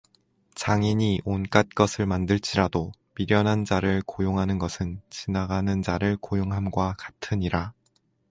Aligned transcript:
장인이 0.55 1.21
온갖 1.25 1.67
것을 1.75 2.07
만들지라도 2.07 2.91
미련한 3.15 3.65
자를 3.65 4.01
고용하는 4.07 4.57
것은 4.57 4.99
지나가는 5.11 5.83
자를 5.83 6.17
고용함과 6.19 6.95
같으니라 6.97 7.73